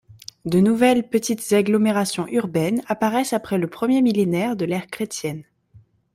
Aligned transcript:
De 0.45 0.59
nouvelles 0.59 1.07
petites 1.07 1.53
agglomérations 1.53 2.25
urbaines 2.29 2.81
apparaissent 2.87 3.33
après 3.33 3.59
le 3.59 3.67
premier 3.67 4.01
millénaire 4.01 4.55
de 4.55 4.65
l'ère 4.65 4.87
chrétienne. 4.87 5.43